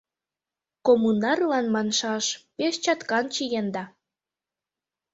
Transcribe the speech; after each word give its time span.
—Коммунарлан 0.85 1.65
маншаш, 1.73 2.25
пеш 2.55 2.73
чаткан 2.83 3.25
чиенда. 3.33 3.83